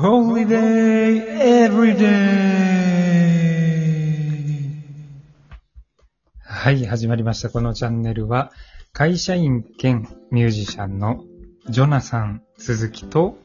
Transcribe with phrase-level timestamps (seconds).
[0.00, 2.06] Holiday Everyday!
[6.42, 7.50] はい、始まりました。
[7.50, 8.50] このチャンネルは、
[8.94, 11.24] 会社員兼ミュージシャンの
[11.68, 13.36] ジョナサン鈴木と、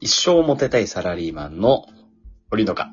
[0.00, 1.84] 一生モテたいサラリーマンの
[2.48, 2.90] 堀野か。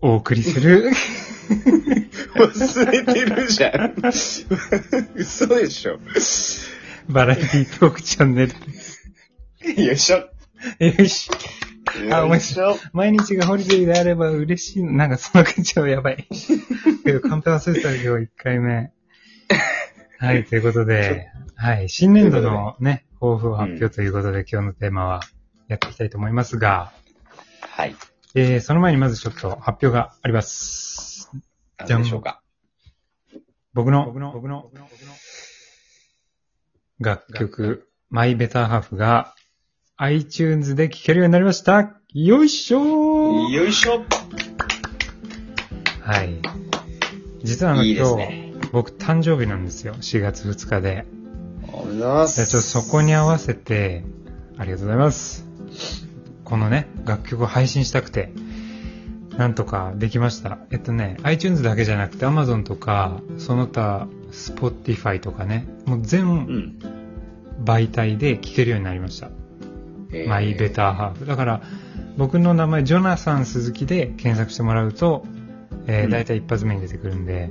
[0.00, 0.90] お送りする、
[2.36, 3.94] 忘れてるじゃん。
[5.16, 5.98] 嘘でしょ。
[7.12, 8.54] バラエティトークチャンネル
[9.74, 10.28] でよいしょ。
[10.78, 10.84] す。
[10.84, 11.30] よし。
[12.10, 12.76] あよいしょ。
[12.92, 14.92] 毎日がホリデーであれば嬉しいの。
[14.92, 16.26] なんかその口はやばい。
[17.04, 18.92] けど、カンペ忘れてた今日1回目。
[20.18, 25.20] はい、ということで、はい、新年度のね、抱負を発表ということで、今日のテーマは
[25.68, 26.92] やっていきたいと思いますが、
[27.60, 27.94] はい。
[28.34, 31.30] えー、その前にまずちょっと発表があります。
[31.78, 32.40] 何でしょうか。
[33.74, 34.70] 僕の、僕の、僕の、
[37.00, 39.34] 楽曲、マイベターハーフが
[39.96, 42.00] iTunes で聴けるようになりました。
[42.12, 44.04] よいしょーよいしょ。
[46.00, 46.42] はい。
[47.42, 48.52] 実はあのいいで今日。
[48.72, 49.94] 僕誕生日なんですよ。
[49.94, 51.06] 4月2日で。
[51.72, 52.46] おめでとうございます。
[52.46, 54.04] ちょっとそこに合わせて、
[54.58, 55.46] ありがとうございます。
[56.44, 58.32] このね、楽曲を配信したくて、
[59.36, 60.58] なんとかできました。
[60.70, 66.78] えっとね、iTunes だけじゃなくて Amazon とか、その他 Spotify とかね、もうう全ん。
[67.64, 69.30] 媒体で聴けるようになりました。
[70.12, 71.26] えーマイベターハーフ。
[71.26, 71.62] だから、
[72.16, 75.24] 僕の名前、ジョナサン鈴木で検索してもらうと、
[75.86, 77.50] えー、うん大体一発目に出てくるんで、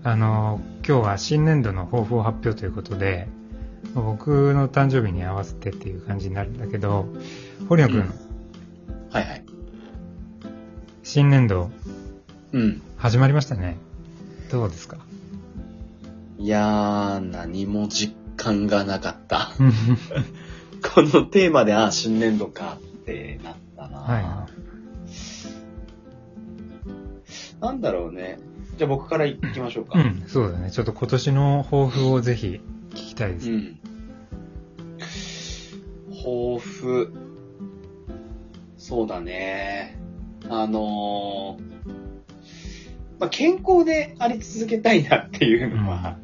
[0.05, 3.29] あのー今日は新年度の抱負を発表ということで、
[3.95, 7.07] まあ僕の誕生日に合わせてっていう感じになるんだけど、
[7.69, 8.05] 堀野くん、うん
[9.11, 9.45] はいはい。
[11.05, 11.71] 新年度
[12.53, 12.83] うん。
[12.97, 13.77] 始まりましたね。
[14.53, 14.99] どうですか？
[16.39, 19.51] いやー、何も実感がなかった。
[20.95, 23.99] このテーマで、あ、新年度かってなったな。
[23.99, 24.47] は
[27.61, 28.39] なんだろうね。
[28.77, 29.99] じゃあ僕から行きましょうか。
[29.99, 30.71] うん、そうだね。
[30.71, 33.51] ちょっと今年の抱負をぜひ聞きたいです。
[33.51, 33.79] うん。
[36.11, 37.13] 抱負。
[38.77, 40.01] そうだね。
[40.51, 41.72] あのー
[43.23, 46.17] まあ、健康であり続けたいなっていうのは、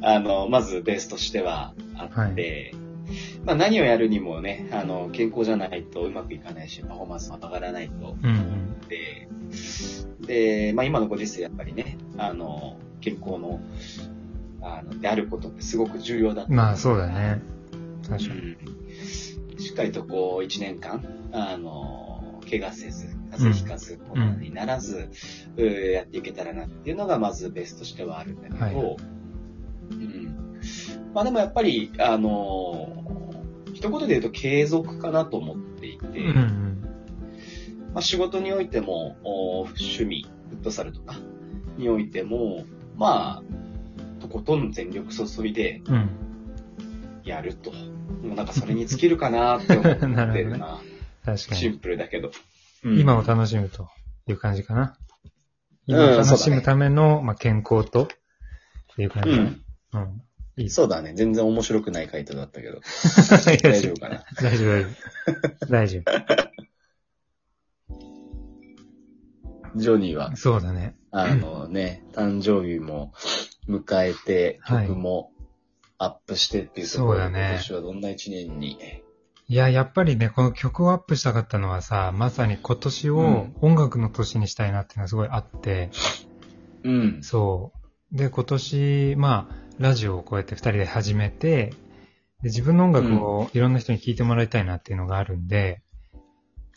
[0.00, 2.74] あの、まずベースとしてはあって、
[3.44, 8.80] まあ、何をやるにもね、あの、健康じゃないとうまくいかないし、パフォーマンスも上がらないとうんうん。
[8.88, 9.28] で、
[10.20, 13.60] で、まあ今のご時世やっぱりね、あの、健康の、
[14.62, 16.50] あの、であることってすごく重要だった。
[16.50, 17.42] まあそうだね。
[18.08, 18.40] 確かに。
[18.40, 18.56] うん
[19.58, 21.02] しっかりとこう、一年間、
[21.32, 22.15] あの、
[22.48, 25.08] 怪我せず、風邪ひかず、コロナにならず、
[25.56, 28.96] うーやっていけたらなっていうのがまずベースとしてはあるんだけど、はい
[29.92, 30.60] うん。
[31.14, 33.04] まあでもやっぱり、あの、
[33.72, 36.76] 一言で言うと継続かなと思っていて、うんうん。
[37.92, 41.16] まあ、仕事においても、お趣味、フットサルとか
[41.76, 42.64] においても、
[42.96, 46.10] まあ、とことん全力注いでうん。
[47.24, 47.72] やると。
[48.22, 50.80] もうなんかそれに尽きるかなって思ってるな。
[51.26, 51.60] 確かに。
[51.60, 52.30] シンプルだけど。
[52.84, 53.88] 今を楽しむと
[54.28, 54.82] いう感じかな。
[54.82, 55.06] うん
[55.88, 58.08] 今を楽しむための、まあ、健康とっ
[58.96, 59.30] ていう感じ。
[59.30, 59.64] うん。
[59.92, 60.22] うん。
[60.56, 61.14] いいそうだね。
[61.14, 62.80] 全然面白くない回答だったけど。
[63.46, 64.24] 大大丈夫かな。
[64.42, 64.88] 大丈夫、大丈
[65.68, 65.70] 夫。
[65.70, 66.02] 大丈
[69.76, 70.30] ジョニーは？
[70.32, 70.96] 夫。、そうだね。
[71.12, 73.12] あのね、誕生日も
[73.68, 75.30] 迎えて、はい曲も
[75.98, 78.78] アップしてっていうところで、そうだね今年はどんな一年に。
[79.48, 83.54] いや、やっぱりね、この曲をアップしたかったのはさ、まさに今年をうん。
[83.60, 85.90] 音楽の年にしたいなっていうのがすごいあって、
[86.82, 87.22] うん。
[87.22, 87.72] そ
[88.12, 88.16] う。
[88.16, 91.72] で、今年、まあ、ラジオをこうやって二人で始めて、
[92.42, 95.82] で自分の音楽をいろんな人に聴いてもらいたいなっていうのがあるんで、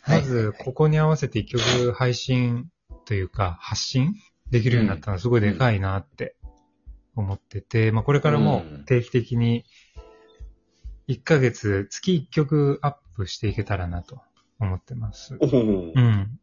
[0.02, 0.20] はい。
[0.20, 2.68] まず、ここに合わせて一曲配信
[3.04, 4.14] というか、発信
[4.50, 6.36] できるようになったのはすごいでかいなって
[7.16, 8.84] 思ってて、まあこれからもうん。
[8.84, 9.64] 定期的に
[11.10, 14.20] 1ヶ月、月1曲アップしていけたらなと
[14.60, 15.36] 思ってます。
[15.40, 15.46] う。
[15.46, 16.38] ん。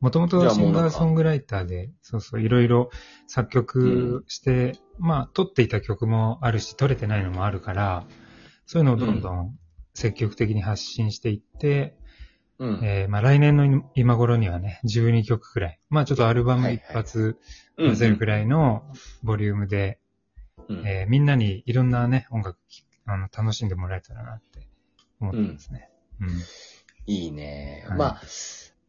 [0.00, 2.90] もともとシンガーソングライターで、そうそう、いろいろ
[3.26, 8.04] 作曲して、まあ、撮っていた曲もあるし、撮れてないのもあるから、
[8.66, 9.58] そういうのをどんどん
[9.94, 11.96] 積極的に発信していって、
[12.58, 12.80] うん。
[12.82, 15.80] えーまあ来年の今頃にはね、12曲くらい。
[15.88, 17.38] まあちょっとアルバム一発
[17.78, 18.82] 出せるくらいの
[19.22, 20.00] ボリュームで、
[20.68, 24.68] うんえーみんなにいろんなね、音楽きあの楽しんでもらえたらなって
[25.20, 25.88] 思ってますね。
[26.20, 26.28] うん。
[27.06, 27.84] いいね。
[27.88, 28.22] はいまあ、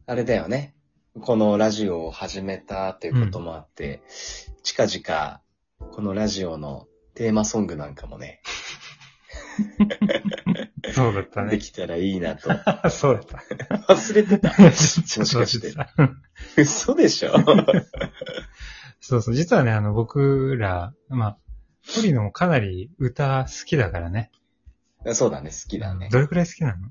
[0.07, 0.75] あれだよね。
[1.21, 4.03] このラジオを始めたということもあって、
[4.63, 5.41] 近々、
[5.91, 8.41] このラジオのテーマソングなんかもね、
[10.93, 11.51] そうだったね。
[11.51, 12.49] できたらいいなと。
[12.89, 13.93] そうだった。
[13.93, 14.49] 忘れてた。
[14.61, 15.73] もしかして
[16.57, 17.33] 嘘でしょ？
[18.99, 19.35] そうそう。
[19.35, 21.37] 実はね、あの、僕ら、まあ、
[21.95, 24.31] トリノもかなり歌好きだからね。
[25.13, 26.09] そうだね、好きだね。
[26.11, 26.89] どれくらい好きなの？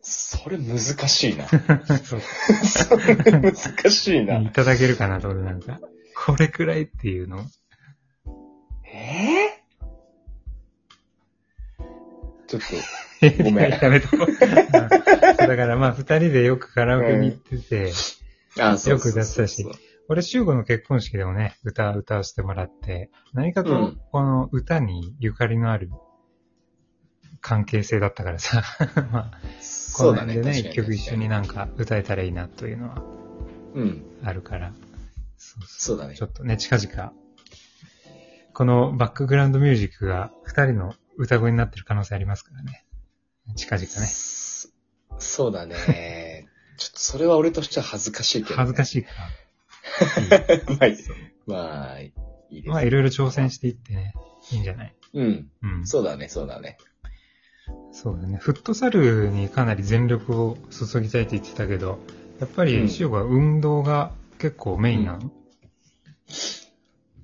[0.00, 1.46] それ難しいな。
[2.02, 2.20] そう。
[2.64, 4.38] それ難しいな。
[4.38, 5.78] いただけるかなと、俺なんか。
[6.26, 7.44] これくらいっていうの？
[8.90, 9.62] え
[12.46, 14.26] ちょっと、 ごめんやめとこう。
[14.32, 14.36] うん
[15.38, 17.92] だからまあ、二人でよくカラオケに行ってて、
[18.58, 19.64] あそうそうそうよく歌ってたし
[20.08, 25.90] 俺、修吾の結婚式でもね、歌、歌わせてもらって、何かとうん、この歌にゆかりのある
[27.40, 28.62] 関係性だったからさ、
[29.12, 30.34] まあ、そうだね。
[30.34, 33.02] この辺でね、一曲一緒になんか歌えたらいいなというのは
[33.74, 34.02] うん。
[34.24, 34.72] あるから、
[35.36, 36.26] そうそうだねちょ。
[36.26, 37.12] っとね、近々、
[38.54, 42.84] このバックグラウンドミュージックが二人の歌声になってる可能性ありますからね。
[43.56, 43.88] 近々ね。
[43.88, 44.68] そ
[45.18, 46.48] そうだね。
[46.78, 48.56] ちょっとそれは俺としては恥ずかしいけど、ね。
[48.56, 49.10] 恥ずかしいか。
[50.66, 50.96] まあいい、
[51.46, 52.12] まあ、い
[52.50, 52.68] いです。
[52.70, 54.14] まあ、いろいろ挑戦していってね、
[54.52, 54.94] いいんじゃない？
[55.14, 55.48] うん。
[55.62, 55.86] うん。
[55.86, 56.76] そうだね、そうだね。
[57.92, 58.36] そうだね。
[58.38, 61.98] フットサルにかなり全力を注ぎたいって言ってたけど、
[62.40, 65.30] やっぱり、うん塩が運動が結構メインなの、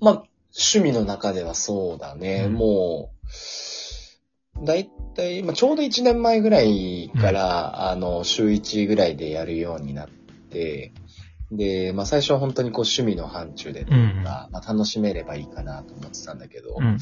[0.00, 0.24] まあ、
[0.56, 2.44] 趣味の中ではそうだね。
[2.46, 3.12] うんも
[4.62, 10.92] う、だいたい、まあ、ちょうど1年前ぐらいから、あの、週1ぐらいでやるようになって、
[11.56, 16.98] で、まあ、最初は本当にこう趣味の範疇でとうんか、まあ、楽しめればいいかなと思ってたんだけど、うん。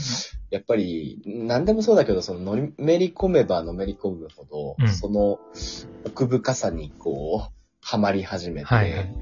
[0.50, 5.38] やっぱり、何でもそうだけど、その、のめり込めばのめり込むほど、うんその
[6.04, 9.14] 奥深さにこう、ハマり始めて、はいはい。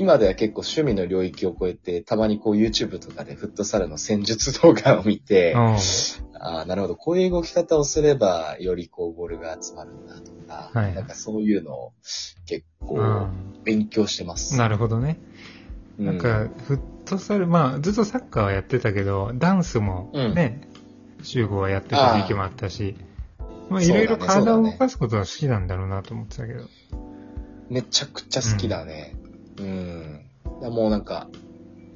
[0.00, 5.76] 今では結構趣味の領域を超えて、たまにこう YouTube とかでフットサルの戦術動画を見て、あ
[6.60, 11.92] あ、なるほど、こういう動き方をすれば、よりこうボールが集まるんだとか、はいなんかそういうのを
[12.46, 14.56] 結構うん勉強してます。
[14.56, 15.20] なるほどね。
[15.98, 20.66] うなんか、フットサル、まあ、ずっとサッカーはやってたけど、ダンスもね、
[21.22, 22.96] 集合はやってた時期もあったし、
[23.68, 26.70] まあ、いろいろ体を動かすことは好きなんだろうなと思ってたけど。
[27.68, 29.19] めちゃくちゃ好きだね。
[29.58, 30.26] うん。
[30.60, 31.28] もうなんか、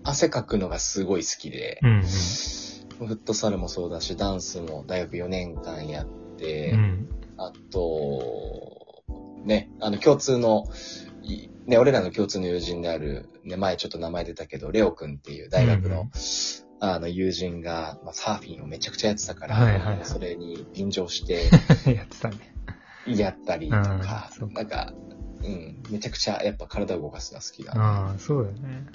[0.03, 6.07] 汗かくのがすごい好きで、うん、フットサルもそうだし、ダンスも大学4年間やっ
[6.37, 6.79] て、うん。
[6.79, 7.09] うん。
[7.37, 9.05] あと、
[9.45, 10.65] ね、あの、共通の、
[11.23, 16.11] いね、俺らの共通の友人である、ね、前ちょっと名前出たけど、レオくんっていう大学の、うん
[16.81, 21.51] あの、友人が、まあ、サーフィンをめちゃくちゃやってたから、はいはいはいそれに便乗して、
[21.91, 22.37] やってたね。
[23.07, 24.93] やったりとかうんなんか、
[25.45, 28.09] うん、めちゃくちゃやっぱ体を動かすのは好きだな。
[28.09, 28.87] ああ、そうだよね。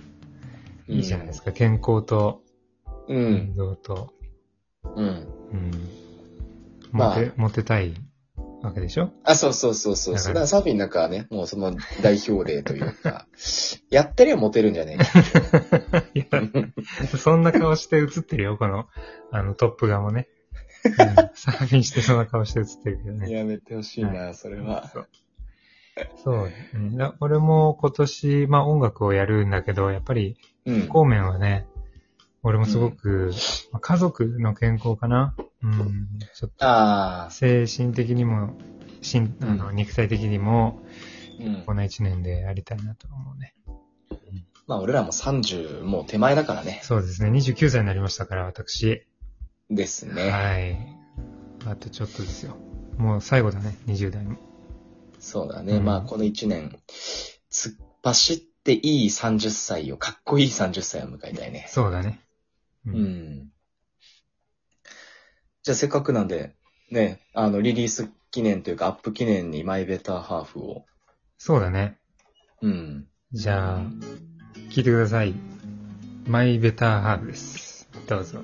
[0.87, 1.51] うんいいじゃないですか。
[1.51, 2.41] 健康と
[3.07, 4.11] う運ん、動と、
[4.83, 5.05] うん。
[5.05, 5.71] うん。
[6.91, 7.93] まあモテ、モテたい
[8.63, 9.11] わけでしょ？
[9.23, 10.15] あ、そうそうそうそう。
[10.15, 13.27] だかららサーフィンなんかはね、もうその代表例というか、
[13.91, 14.97] やってりゃモテるんじゃね
[16.15, 16.41] えか。
[17.19, 18.87] そんな顔して映ってるよ、この、
[19.31, 20.27] あの、トップ画もね。
[20.83, 23.31] うん サーフィンしてそんな顔して映ってるけどね。
[23.31, 24.91] やめてほしいな、それは。
[26.23, 26.97] そうね。
[26.97, 30.87] だ俺も今年、まあ音楽をやるんだけど、やっぱり、うん。
[30.87, 31.65] 方面はね、
[32.43, 33.31] 俺もすごく、
[33.71, 35.35] まあ家族の健康かな。
[35.61, 36.07] うん。
[36.35, 38.55] ちょっと、精神的にも、
[39.01, 40.81] しんあのうん肉体的にも、
[41.39, 41.73] うんこ。
[41.73, 43.55] の一年でやりたいなと思うね。
[44.67, 46.79] まあ俺らも30もう手前だからね。
[46.83, 47.31] そうですね。
[47.31, 49.05] 29歳になりましたから、私。
[49.69, 50.29] ですね。
[50.29, 50.99] はい。
[51.65, 52.55] あとちょっとですよ。
[52.97, 54.48] もう最後だね、20代も。
[55.19, 55.77] そうだね。
[55.77, 56.79] うんまあこの1年、
[57.51, 61.65] 突っ走っていい30歳を、かっこいい30歳を迎えたいね。
[61.67, 62.21] そうだね。
[62.85, 63.51] ううん。
[65.63, 66.55] じゃあせっかくなんで、
[66.91, 70.85] ね、あの、リリース記念というかアップ記念にマイベターハーフを。
[71.37, 71.97] そうだね。
[72.61, 73.07] うん。
[73.31, 73.81] じゃあ、
[74.71, 75.33] 聞いてください。
[76.25, 77.89] マイベターハーフです。
[78.07, 78.39] どうぞ。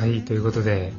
[0.00, 0.94] はい、ということで、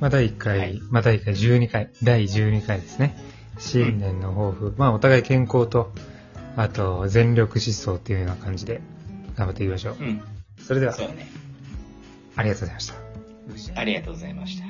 [0.00, 3.16] まあ、第1回、はいまあ、第1回12回、第12回ですね。
[3.60, 4.74] 新年の抱負。
[4.76, 5.92] まあ、お互い健康と、
[6.56, 8.80] あと、全力疾走っていうような感じで、
[9.36, 9.96] 頑張っていきましょう。
[10.00, 10.20] うん。
[10.58, 11.28] それでは、そうだね。
[12.34, 13.80] ありがとうございました。
[13.80, 14.69] ありがとうございました。